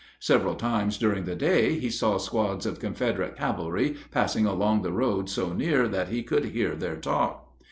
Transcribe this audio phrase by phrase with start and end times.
[0.19, 5.29] Several times during the day he saw squads of Confederate cavalry passing along the road
[5.29, 7.47] so near that he could hear their talk.